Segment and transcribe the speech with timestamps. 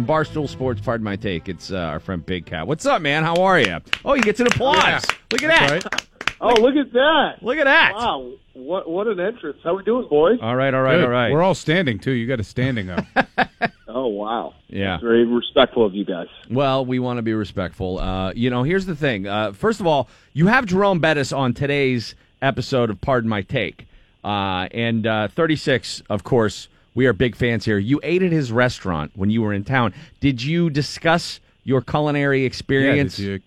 [0.00, 0.80] from Barstool Sports.
[0.80, 1.48] Pardon my take.
[1.48, 2.66] It's uh, our friend Big Cat.
[2.66, 3.22] What's up, man?
[3.22, 3.78] How are you?
[4.04, 4.76] Oh, he gets an applause.
[4.82, 5.00] Yeah.
[5.30, 5.70] Look at that.
[5.84, 6.06] Right?
[6.40, 7.42] Oh, look at that!
[7.42, 7.92] Look at that.
[7.94, 9.58] Wow, what what an entrance!
[9.62, 10.38] How we doing, boys?
[10.40, 11.04] All right, all right, Good.
[11.04, 11.30] all right.
[11.30, 12.12] We're all standing too.
[12.12, 13.04] You got a standing up.
[13.92, 14.54] Oh, wow.
[14.68, 14.92] Yeah.
[14.92, 16.28] That's very respectful of you guys.
[16.48, 17.98] Well, we want to be respectful.
[17.98, 19.26] Uh, you know, here's the thing.
[19.26, 23.88] Uh, first of all, you have Jerome Bettis on today's episode of Pardon My Take.
[24.22, 27.78] Uh, and uh, 36, of course, we are big fans here.
[27.78, 29.94] You ate at his restaurant when you were in town.
[30.20, 33.16] Did you discuss your culinary yeah, experience?
[33.16, 33.40] did you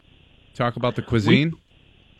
[0.53, 1.53] talk about the cuisine?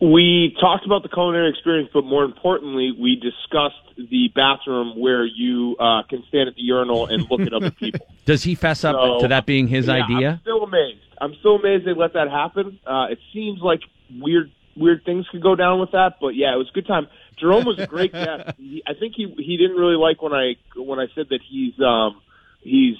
[0.02, 5.78] We talked about the culinary experience, but more importantly, we discussed the bathroom where you
[5.80, 8.06] uh, can stand at the urinal and look at other people.
[8.26, 10.40] Does he fess up So, to that being his yeah, I'm idea?
[10.42, 11.00] still amazed.
[11.22, 12.80] I'm still amazed they let that happen.
[12.86, 13.80] Uh, it seems like
[14.20, 17.08] weird weird things could go down with that, but yeah, it was a good time.
[17.38, 18.58] Jerome was a great guest.
[18.58, 21.80] He, I think he he didn't really like when I when I said that he's
[21.80, 22.22] um
[22.62, 22.96] he's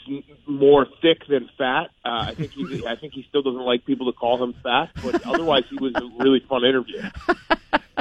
[0.46, 1.90] more thick than fat.
[2.06, 4.90] Uh, I think he I think he still doesn't like people to call him fat,
[5.04, 7.02] but otherwise he was a really fun interview.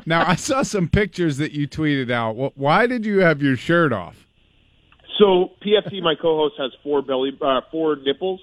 [0.05, 2.57] Now I saw some pictures that you tweeted out.
[2.57, 4.27] Why did you have your shirt off?
[5.19, 8.41] So PFT, my co-host, has four belly, uh, four nipples,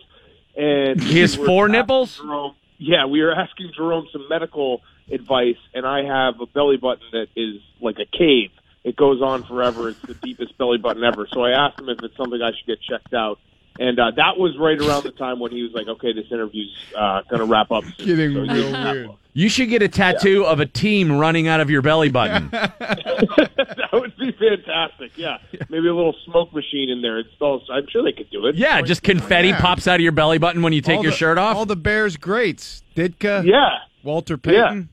[0.56, 2.18] and He has four nipples?
[2.18, 7.05] Jerome, yeah, we were asking Jerome some medical advice, and I have a belly button
[7.11, 8.52] that is like a cave.
[8.83, 9.89] It goes on forever.
[9.89, 11.27] It's the deepest belly button ever.
[11.31, 13.39] So I asked him if it's something I should get checked out.
[13.77, 16.75] And uh, that was right around the time when he was like, "Okay, this interview's
[16.97, 18.05] uh, going to wrap up." Soon.
[18.05, 19.09] Getting So real he did that weird.
[19.40, 19.44] Look.
[19.44, 22.50] You should get a tattoo of a team running out of your belly button.
[22.52, 25.12] that would be fantastic.
[25.18, 25.38] Yeah,
[25.70, 27.20] maybe a little smoke machine in there.
[27.20, 27.64] Installs.
[27.72, 28.56] I'm sure they could do it.
[28.56, 29.62] yeah, just confetti Yeah.
[29.62, 31.56] pops out of your belly button when you take All your the- shirt off.
[31.56, 32.84] All the Bears greats.
[32.96, 33.70] Ditka, yeah.
[34.04, 34.90] Walter Payton.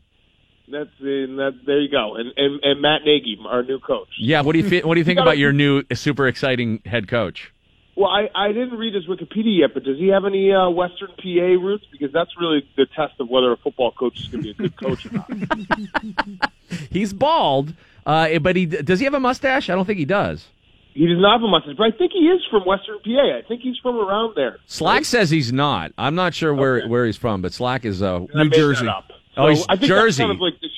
[0.69, 1.53] That's and that.
[1.65, 2.17] There you go.
[2.17, 4.09] And and, and Matt Nagy, our new coach.
[4.19, 7.07] Yeah, what do you fe- what do you think about your new super exciting head
[7.07, 7.53] coach?
[7.97, 11.09] Well, I, I didn't read his Wikipedia yet, but does he have any uh, Western
[11.17, 11.87] PA roots?
[11.91, 14.69] Because that's really the test of whether a football coach is going to be a
[14.69, 15.31] good coach or not.
[16.91, 17.73] He's bald,
[18.05, 19.71] uh, but he does he have a mustache?
[19.71, 20.47] I don't think he does.
[20.95, 23.39] He does not have a mustache, but I think he is from Western PA.
[23.39, 24.59] I think he's from around there.
[24.67, 25.93] Slack says he's not.
[25.99, 26.89] I'm not sure where Okay.
[26.89, 28.89] where he's from, but Slack is uh, I New made that Jersey.
[28.89, 29.05] up.
[29.37, 30.23] Oh, he's I think Jersey.
[30.23, 30.69] That's kind of like the,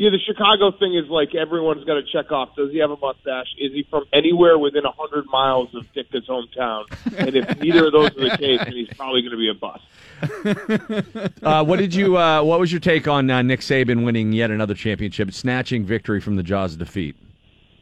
[0.00, 2.56] yeah, the Chicago thing is like everyone's got to check off.
[2.56, 3.48] Does he have a mustache?
[3.58, 6.84] Is he from anywhere within a hundred miles of Ditka's hometown?
[7.18, 9.54] And if neither of those are the case, then he's probably going to be a
[9.54, 9.84] bust.
[11.42, 12.16] Uh, what did you?
[12.16, 16.20] Uh, what was your take on uh, Nick Saban winning yet another championship, snatching victory
[16.20, 17.16] from the jaws of defeat?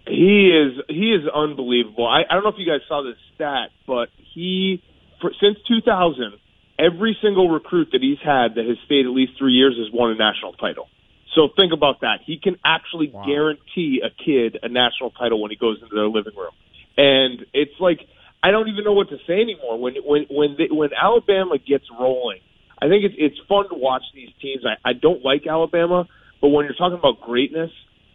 [0.06, 2.06] He is he is unbelievable.
[2.06, 4.82] I, I don't know if you guys saw this stat, but he
[5.20, 6.34] for, since 2000,
[6.78, 10.10] every single recruit that he's had that has stayed at least three years has won
[10.10, 10.88] a national title.
[11.38, 12.18] So think about that.
[12.26, 13.22] He can actually Wow.
[13.24, 16.50] guarantee a kid a national title when he goes into their living room,
[16.96, 18.00] and it's like
[18.42, 19.78] I don't even know what to say anymore.
[19.78, 22.40] When when when they, when Alabama gets rolling,
[22.82, 24.64] I think it's it's fun to watch these teams.
[24.66, 26.08] I, I don't like Alabama,
[26.40, 27.70] but when you're talking about greatness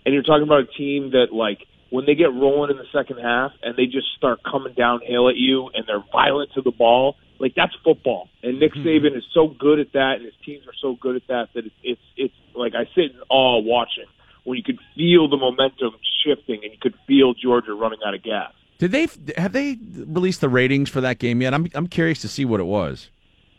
[0.06, 1.60] and you're talking about a team that like
[1.92, 5.38] when they get rolling in the second half and they just start coming downhill at
[5.38, 8.30] you and they're violent to the ball, like that's football.
[8.42, 11.28] And Nick Saban is so good at that, and his teams are so good at
[11.28, 14.06] that that it's it's it's like I sit in awe watching
[14.44, 15.94] when you could feel the momentum
[16.26, 18.52] shifting and you could feel Georgia running out of gas.
[18.78, 19.08] Did they
[19.38, 21.54] have they released the ratings for that game yet?
[21.54, 23.10] I'm I'm curious to see what it was.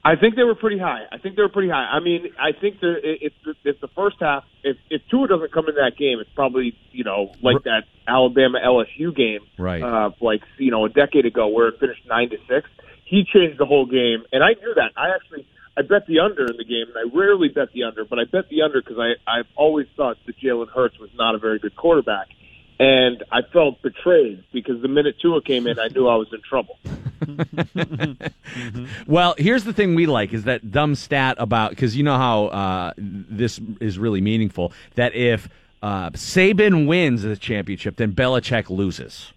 [0.07, 1.05] I think they were pretty high.
[1.11, 1.89] I think they were pretty high.
[1.91, 3.33] I mean, I think that if
[3.65, 7.05] if the first half, if if Tua doesn't come in that game, it's probably you
[7.05, 9.83] know like that Alabama LSU game, Right.
[9.83, 12.69] Uh, like you know a decade ago where it finished nine to six.
[13.05, 14.93] He changed the whole game, and I knew that.
[14.97, 18.05] I actually I bet the under in the game, and I rarely bet the under,
[18.05, 21.35] but I bet the under because I I've always thought that Jalen Hurts was not
[21.35, 22.29] a very good quarterback.
[22.79, 26.41] And I felt betrayed because the minute Tua came in, I knew I was in
[26.43, 26.79] trouble.
[29.07, 32.47] Well, here's the thing we like is that dumb stat about because you know how
[32.47, 34.73] uh, this is really meaningful.
[34.95, 35.49] That if
[35.83, 39.33] uh, Saban wins the championship, then Belichick loses.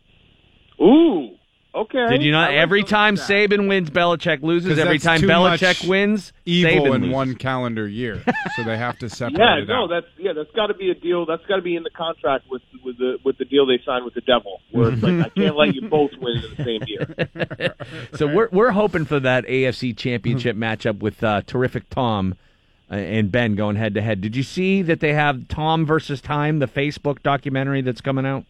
[0.82, 1.37] Ooh,
[1.82, 2.08] okay.
[2.10, 2.50] Did you not?
[2.52, 3.48] Like every time stats.
[3.50, 4.70] Saban wins, Belichick loses.
[4.72, 7.14] 'Cause Every time too Belichick wins, Evil Saban in loses.
[7.14, 8.22] one calendar year,
[8.56, 9.88] so they have to separate Yeah, it no, out.
[9.90, 11.26] that's yeah, that's got to be a deal.
[11.26, 14.06] That's got to be in the contract with with the with the deal they signed
[14.06, 16.82] with the devil, where it's like I can't let you both win in the same
[16.88, 17.76] year.
[18.14, 22.36] So we're we're hoping for that AFC Championship matchup with uh, terrific Tom
[22.92, 24.22] uh, and Ben going head to head.
[24.22, 28.46] Did you see that they have Tom versus Time, the Facebook documentary that's coming out?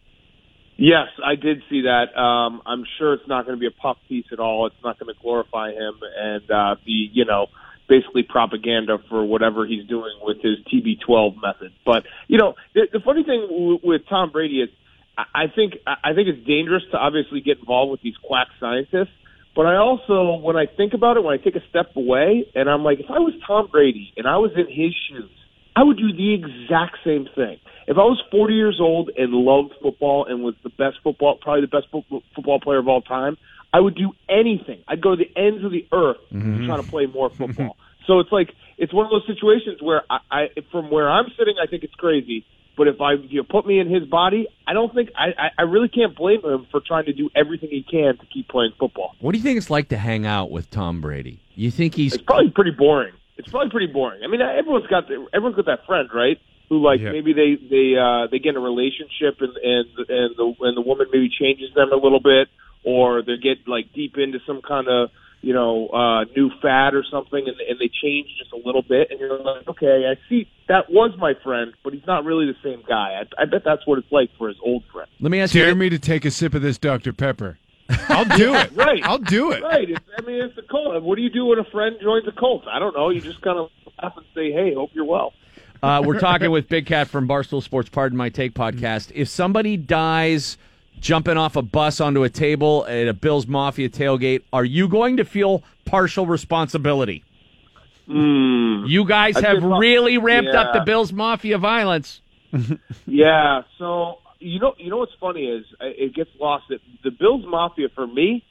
[0.80, 2.16] Yes, I did see that.
[2.16, 4.66] Um, I'm sure it's not going to be a puff piece at all.
[4.68, 7.48] It's not going to glorify him and uh, be, you know,
[7.88, 11.72] basically propaganda for whatever he's doing with his TB12 method.
[11.84, 14.68] But you know, the, the funny thing with Tom Brady is,
[15.16, 19.10] I think I think it's dangerous to obviously get involved with these quack scientists.
[19.56, 22.70] But I also, when I think about it, when I take a step away, and
[22.70, 25.30] I'm like, if I was Tom Brady and I was in his shoes,
[25.78, 27.56] I would do the exact same thing.
[27.86, 31.62] If I was 40 years old and loved football and was the best football, probably
[31.62, 33.36] the best fo- football player of all time,
[33.72, 34.80] I would do anything.
[34.88, 36.58] I'd go to the ends of the earth Mm-hmm.
[36.62, 37.76] to try to play more football.
[38.06, 41.54] so it's like it's one of those situations where I, I, from where I'm sitting,
[41.62, 42.44] I think it's crazy.
[42.76, 45.48] But if I if you put me in his body, I don't think I, I
[45.58, 48.72] I really can't blame him for trying to do everything he can to keep playing
[48.78, 49.14] football.
[49.20, 51.40] What do you think it's like to hang out with Tom Brady?
[51.54, 53.14] You think he's It's probably pretty boring.
[53.38, 54.20] It's probably pretty boring.
[54.24, 56.38] I mean, everyone's got the, everyone's got that friend, right?
[56.68, 57.12] Who like Yeah.
[57.12, 60.82] maybe they they uh, they get in a relationship and and and the and the
[60.82, 62.48] woman maybe changes them a little bit,
[62.84, 67.04] or they get like deep into some kind of you know uh, new fad or
[67.10, 70.46] something, and and they change just a little bit, and you're like, okay, I see
[70.68, 73.22] that was my friend, but he's not really the same guy.
[73.22, 75.08] I, I bet that's what it's like for his old friend.
[75.20, 75.74] Let me ask Dare you.
[75.76, 77.12] me to take a sip of this Dr.
[77.14, 77.56] Pepper.
[78.08, 78.70] I'll do it.
[78.74, 79.02] Right.
[79.04, 79.62] I'll do it.
[79.62, 79.88] Right.
[79.88, 81.02] It's, I mean, it's a cult.
[81.02, 82.66] What do you do when a friend joins a cult?
[82.68, 83.08] I don't know.
[83.10, 83.70] You just kind of
[84.02, 85.32] laugh and say, "Hey, hope you're well."
[85.82, 87.88] Uh, we're talking with Big Cat from Barstool Sports.
[87.88, 89.12] Pardon my take podcast.
[89.14, 90.58] If somebody dies
[91.00, 95.16] jumping off a bus onto a table at a Bills Mafia tailgate, are you going
[95.18, 97.24] to feel partial responsibility?
[98.08, 100.80] You guys I have really ramped up the.
[100.80, 102.20] Bills Mafia violence.
[103.06, 103.62] Yeah.
[103.78, 106.64] So you know, you know what's funny is uh, it gets lost.
[106.68, 108.44] That the Bills Mafia for me,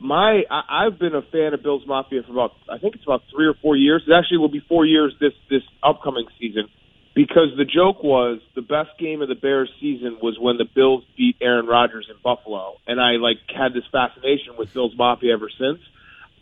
[0.00, 3.22] my I, I've been a fan of Bills Mafia for about I think it's about
[3.34, 4.02] three or four years.
[4.06, 6.68] It actually will be four years this this upcoming season.
[7.14, 11.04] Because the joke was the best game of the Bears season was when the Bills
[11.16, 15.48] beat Aaron Rodgers in Buffalo, and I like had this fascination with Bills Mafia ever
[15.48, 15.78] since.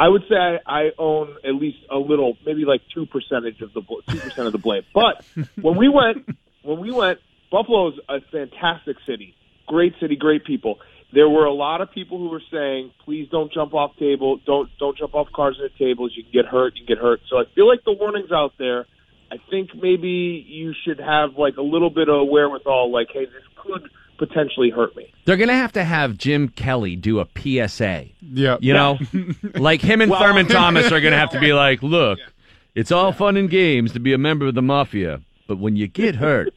[0.01, 3.75] I would say I, I own at least a little, maybe like two percentage of
[3.75, 4.85] the two percent of the blame.
[4.95, 5.23] But
[5.61, 6.27] when we went,
[6.63, 7.21] when we went,
[7.53, 9.37] Buffalo's a fantastic city,
[9.69, 10.79] great city, great people.
[11.13, 14.71] There were a lot of people who were saying, "Please don't jump off table, don't
[14.79, 16.13] don't jump off cars and tables.
[16.17, 16.75] You can get hurt.
[16.77, 18.87] You can get hurt." So I feel like the warning's out there.
[19.31, 23.45] I think maybe you should have like a little bit of wherewithal, like, "Hey, this
[23.57, 23.89] could
[24.19, 28.07] potentially hurt me." They're going to have to have Jim Kelly do a PSA.
[28.23, 28.57] Yeah.
[28.61, 28.99] You know,
[29.55, 32.19] like him and Well- Thurman Thomas are going to have to be like, look,
[32.75, 35.89] it's all fun and games to be a member of the mafia, but when you
[35.89, 36.55] get hurt,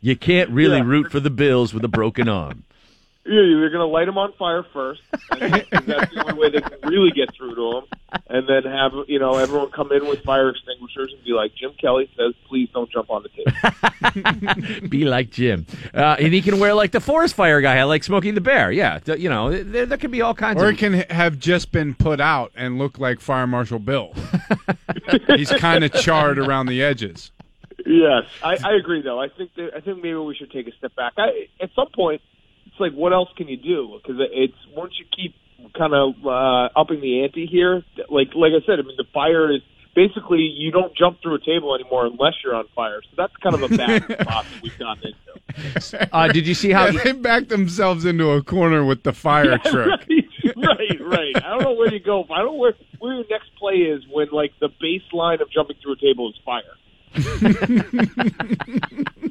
[0.00, 0.84] you can't really Yeah.
[0.84, 2.64] root for the Bills with a broken arm.
[3.26, 5.02] Yeah, you're going to light them on fire first.
[5.32, 8.22] And that's the only way they can really get through to them.
[8.30, 11.72] And then have you know everyone come in with fire extinguishers and be like, Jim
[11.78, 14.80] Kelly says, please don't jump on the table.
[14.88, 18.34] Be like Jim, uh, and he can wear like the forest fire guy, like Smoking
[18.34, 18.72] the Bear.
[18.72, 20.74] Yeah, you know, there, there could be all kinds Or of.
[20.74, 24.14] it can have just been put out and look like Fire Marshal Bill.
[25.36, 27.30] He's kind of charred around the edges.
[27.88, 29.02] Yes, I, I agree.
[29.02, 31.14] Though I think that, I think maybe we should take a step back.
[31.16, 32.22] I, at some point,
[32.66, 33.98] it's like, what else can you do?
[34.02, 35.34] Because it's once you keep
[35.76, 39.50] kind of uh, upping the ante here, like like I said, I mean, the fire
[39.52, 39.62] is.
[39.94, 43.00] Basically, you don't jump through a table anymore unless you're on fire.
[43.02, 46.14] So that's kind of a bad spot that we've gotten into.
[46.14, 46.86] uh, did you see how?
[46.86, 49.88] Yeah, they backed themselves into a corner with the fire trick.
[49.88, 51.36] Right, right, right.
[51.36, 52.22] I don't know where you go.
[52.30, 55.76] I don't know where where your next play is when like the baseline of jumping
[55.82, 56.62] through a table is fire.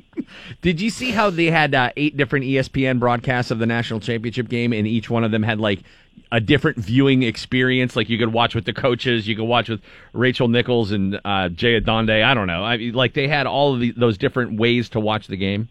[0.62, 4.50] Did you see how they had uh, eight different ESPN broadcasts of the national championship
[4.50, 5.84] game, and each one of them had like
[6.32, 7.96] a different viewing experience?
[7.96, 9.82] Like you could watch with the coaches, you could watch with
[10.14, 12.10] Rachel Nichols and uh, Jay Adonde.
[12.10, 12.64] I don't know.
[12.64, 15.70] I mean, like they had all of the, those different ways to watch the game.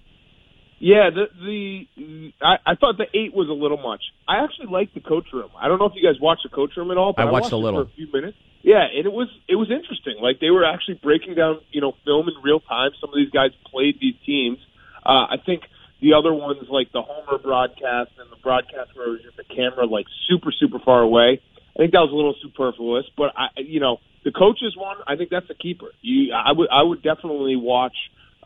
[0.79, 4.03] Yeah, the the I, I thought the eight was a little much.
[4.29, 5.51] I actually liked the coach room.
[5.59, 7.15] I don't know if you guys watched the coach room at all.
[7.15, 7.85] But I watched a it little.
[7.85, 8.37] for a few minutes.
[8.67, 10.19] Yeah, and it was it was interesting.
[10.21, 12.91] Like they were actually breaking down, you know, film in real time.
[13.01, 14.59] Some of these guys played these teams.
[15.07, 15.63] Uh, I think
[16.03, 19.45] the other ones, like the Homer broadcast and the broadcast where it was just the
[19.45, 21.39] camera like super super far away.
[21.39, 23.07] I think that was a little superfluous.
[23.17, 25.95] But I, you know, the coaches one, I think that's a keeper.
[26.03, 27.95] You, I would I would definitely watch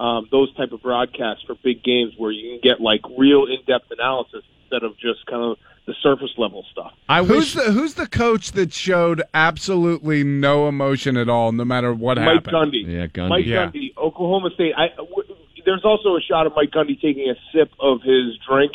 [0.00, 3.58] um, those type of broadcasts for big games where you can get like real in
[3.66, 6.92] depth analysis instead of just kind of the surface level stuff.
[7.08, 11.64] I Who's wish the Who's the coach that showed absolutely no emotion at all, no
[11.64, 12.46] matter what happened.
[12.46, 12.72] Mike happened?
[12.72, 12.86] Gundy.
[12.86, 13.28] Yeah, Gundy.
[13.28, 13.66] Mike Yeah.
[13.66, 14.72] Gundy, Oklahoma State.
[14.76, 18.72] I, w- there's also a shot of Mike Gundy taking a sip of his drink,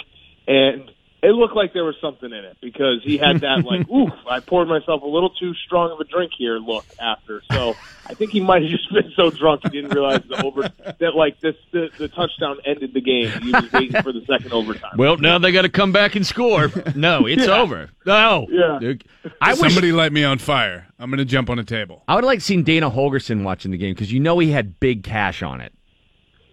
[0.48, 0.92] and
[1.24, 4.40] it looked like there was something in it because he had that like, oof, I
[4.42, 7.42] poured myself a little too strong of a drink here look after.
[7.52, 7.74] So
[8.08, 10.62] I think he might have just been so drunk he didn't realize the over
[11.00, 13.30] that like this the, the touchdown ended the game.
[13.42, 14.98] He was waiting for the second overtime.
[14.98, 16.72] Well, now they got to come back and score.
[16.96, 17.60] No, it's Yeah.
[17.62, 17.90] over.
[18.06, 18.46] No.
[18.50, 18.94] Yeah.
[19.42, 20.88] I wish Somebody light me on fire.
[21.00, 22.04] I'm going to jump on a table.
[22.08, 24.80] I would have liked seen Dana Holgorsen watching the game because you know he had
[24.80, 25.74] big cash on it.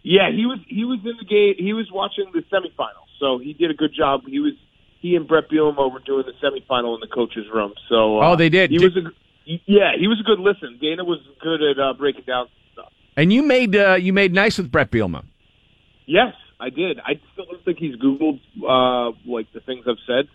[0.03, 1.55] Yeah, he was he was in the game.
[1.59, 4.23] He was watching the semifinals, so he did a good job.
[4.27, 4.55] He was
[5.01, 7.73] he and Brett Bielema were doing the semifinal in the coaches' room.
[7.89, 8.71] So uh, Oh, they did.
[8.71, 9.11] He Did- was a
[9.67, 10.79] yeah, he was a good listen.
[10.81, 12.93] Dana was good at uh, breaking down stuff.
[13.17, 15.25] And you made uh, you made nice with Brett Bielema.
[16.07, 16.99] Yes, I did.
[17.01, 20.29] I still don't think he's Googled uh, like the things I've said,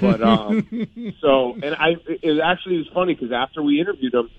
[0.00, 0.66] but um,
[1.20, 4.30] so and I it actually was funny because after we interviewed him,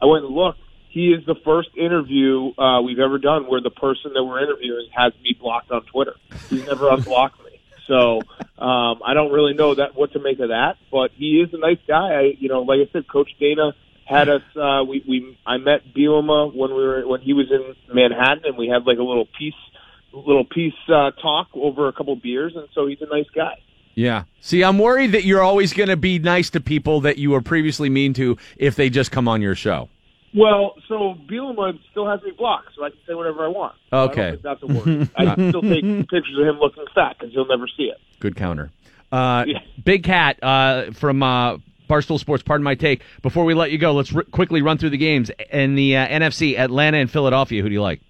[0.00, 0.58] I went and looked.
[0.92, 4.88] He is the first interview uh, we've ever done where the person that we're interviewing
[4.94, 6.14] has me blocked on Twitter.
[6.50, 7.58] He's never unblocked me.
[7.86, 8.20] So
[8.58, 11.58] um, I don't really know that what to make of that, but he is a
[11.58, 12.14] nice guy.
[12.14, 13.72] I, you know, like I said, Coach Dana
[14.04, 14.42] had us.
[14.54, 18.58] Uh, we we I met Bielema when we were when he was in Manhattan, and
[18.58, 19.54] we had like a little peace
[20.12, 23.58] little peace uh, talk over a couple beers, and so he's a nice guy.
[23.94, 24.24] Yeah.
[24.40, 27.42] See, I'm worried that you're always going to be nice to people that you were
[27.42, 29.88] previously mean to if they just come on your show.
[30.34, 33.74] Well, so Bielema still has me blocked, so I can say whatever I want.
[33.92, 34.30] Okay.
[34.30, 35.08] I that's a worry.
[35.16, 37.98] I can still take pictures of him looking fat because he'll never see it.
[38.20, 38.70] Good counter.
[39.10, 39.58] Uh, Yeah.
[39.84, 41.58] Big Cat uh, from uh,
[41.88, 42.42] Barstool Sports.
[42.42, 43.02] Pardon my take.
[43.20, 46.08] Before we let you go, let's r- quickly run through the games in the uh,
[46.08, 46.58] NFC.
[46.58, 47.60] Atlanta and Philadelphia.
[47.62, 48.00] Who do you like?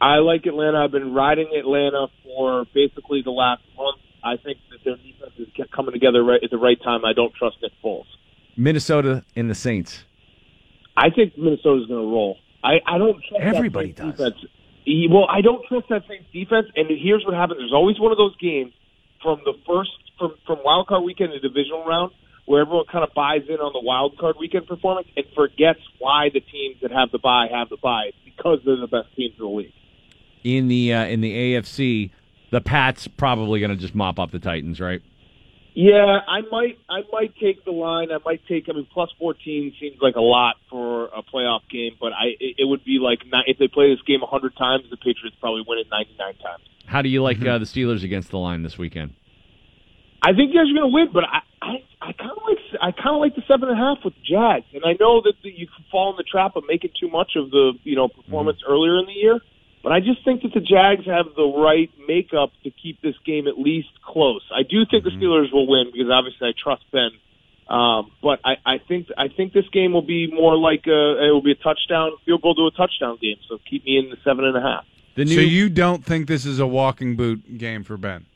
[0.00, 0.78] I like Atlanta.
[0.82, 4.00] I've been riding Atlanta for basically the last month.
[4.24, 7.04] I think that their defense is coming together right at the right time.
[7.04, 8.06] I don't trust Nick Foles.
[8.56, 10.02] Minnesota and the Saints.
[10.96, 12.38] I think Minnesota's going to roll.
[12.62, 14.32] I, I don't trust Everybody that Saints does.
[14.34, 14.52] defense.
[15.10, 16.66] Well, I don't trust that Saints defense.
[16.76, 18.72] And here's what happens: there's always one of those games
[19.22, 22.12] from the first from from wild card weekend to divisional round
[22.46, 26.28] where everyone kind of buys in on the wild card weekend performance and forgets why
[26.32, 28.06] the teams that have the buy have the buy.
[28.08, 29.72] It's because they're the best teams in the league.
[30.42, 32.10] In the uh, in the AFC,
[32.50, 35.02] the Pats probably going to just mop up the Titans, right?
[35.74, 38.12] Yeah, I might I might take the line.
[38.12, 38.68] I might take.
[38.68, 42.56] I mean, plus fourteen seems like a lot for a playoff game, but I it,
[42.58, 45.36] it would be like not, if they play this game a hundred times, the Patriots
[45.40, 46.62] probably win it ninety nine times.
[46.84, 49.14] How do you like uh, the Steelers against the line this weekend?
[50.22, 52.58] I think you guys are going to win, but I I, I kind of like
[52.82, 55.22] I kind of like the seven and a half with the Jags, and I know
[55.22, 57.96] that the, you can fall in the trap of making too much of the you
[57.96, 59.40] know performance earlier in the year,
[59.82, 63.48] but I just think that the Jags have the right makeup to keep this game
[63.48, 64.42] at least close.
[64.54, 67.10] I do think the Steelers will win because obviously I trust Ben,
[67.68, 71.30] um, but I, I think I think this game will be more like a it
[71.32, 73.36] will be a touchdown field goal to a touchdown game.
[73.48, 74.84] So keep me in the seven and a half.
[75.14, 78.26] The new So you don't think this is a walking boot game for Ben?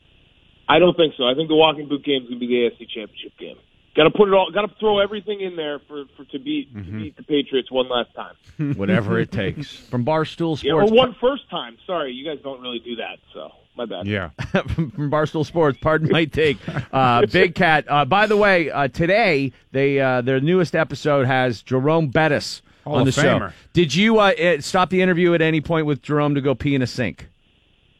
[0.69, 1.23] I don't think so.
[1.23, 3.55] I think the walking boot game is going to be the AFC Championship game.
[3.97, 4.51] Got to put it all.
[4.51, 7.89] Got to throw everything in there for, for to beat to beat the Patriots one
[7.89, 8.35] last time.
[8.75, 11.77] whatever it takes from Barstool Yeah, or one first time.
[11.87, 13.17] Sorry, you guys don't really do that.
[13.33, 14.05] So my bad.
[14.05, 14.29] Yeah.
[14.51, 15.79] from Barstool Sports.
[15.81, 16.57] Pardon my take.
[16.93, 17.85] Uh, Big Cat.
[17.87, 22.97] Uh, by the way, uh, today they uh, their newest episode has Jerome Bettis Hall
[22.97, 23.49] on the of show.
[23.73, 26.83] Did you uh, stop the interview at any point with Jerome to go pee in
[26.83, 27.29] a sink?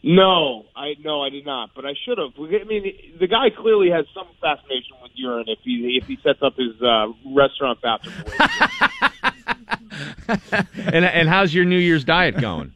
[0.10, 1.72] No, I no, I did not.
[1.76, 2.30] But I should have.
[2.38, 6.40] I mean, the guy clearly has some fascination with urine if he if he sets
[6.42, 8.16] up his uh, restaurant bathroom.
[8.26, 8.34] way
[10.94, 12.74] and and how's your New Year's diet going?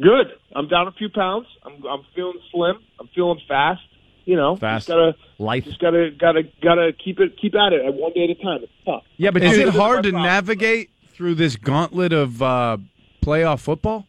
[0.00, 0.28] Good.
[0.54, 1.46] I'm down a few pounds.
[1.64, 2.76] I'm I'm feeling slim.
[3.00, 3.80] I'm feeling fast.
[4.24, 4.86] You know, Fast.
[4.86, 5.64] Just gotta Life.
[5.64, 8.60] just gotta gotta gotta keep it keep at it one day at a time.
[8.62, 9.02] It's tough.
[9.16, 10.22] Yeah, but Is it hard to problem.
[10.30, 12.76] navigate through this gauntlet of uh,
[13.20, 14.06] playoff football?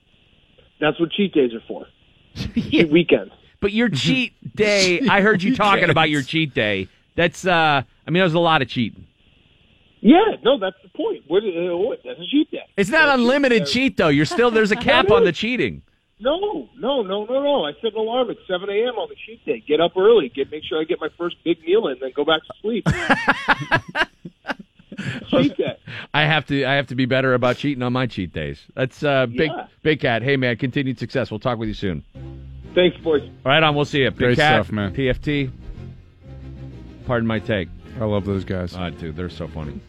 [0.80, 1.88] That's what cheat days are for.
[2.56, 3.32] Yeah, Cheat weekends.
[3.60, 5.02] but your cheat day.
[5.10, 6.88] I heard you talking about your cheat day.
[7.16, 9.06] That's uh, I mean, that was a lot of cheating.
[10.02, 11.24] Yeah, no, that's the point.
[11.28, 12.60] What, uh, what, that's a cheat day.
[12.76, 14.10] It's not That's unlimited cheat though.
[14.10, 15.82] You're still there's a cap on the cheating.
[16.20, 16.40] No,
[16.78, 17.66] no, no, no, no.
[17.66, 18.96] I set an alarm at 7 a.m.
[18.96, 19.64] on the cheat day.
[19.66, 20.30] Get up early.
[20.30, 22.86] Get make sure I get my first big meal in, then go back to sleep.
[25.30, 25.78] Cheat day.
[26.14, 28.60] I have to I have to be better about cheating on my cheat days.
[28.76, 29.68] That's uh, big Yeah.
[29.82, 30.22] big cat.
[30.24, 31.32] Hey man, continued success.
[31.32, 32.04] We'll talk with you soon.
[32.76, 33.22] Thanks, boys.
[33.46, 33.76] All right, on.
[33.76, 34.10] We'll see you.
[34.12, 34.96] Big Great cat, stuff, man.
[34.96, 35.52] PFT.
[37.06, 37.68] Pardon my take.
[38.00, 38.76] I love those guys.
[38.76, 39.80] Uh, dude, they're so funny.